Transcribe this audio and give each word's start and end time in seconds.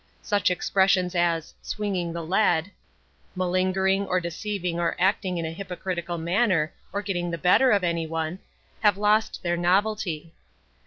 Such 0.23 0.49
expressions 0.49 1.13
as 1.13 1.53
"swinging 1.61 2.11
the 2.11 2.25
lead" 2.25 2.71
(malingering 3.35 4.07
or 4.07 4.19
deceiving 4.19 4.79
or 4.79 4.95
acting 4.97 5.37
in 5.37 5.45
a 5.45 5.51
hypocritical 5.51 6.17
manner 6.17 6.73
or 6.91 7.03
getting 7.03 7.29
the 7.29 7.37
better 7.37 7.69
of 7.69 7.83
anyone) 7.83 8.39
have 8.79 8.97
lost 8.97 9.43
their 9.43 9.57
novelty. 9.57 10.33